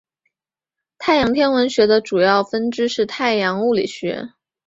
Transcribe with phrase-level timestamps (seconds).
[0.97, 4.29] 太阳天文学的主要分支是太阳物理学。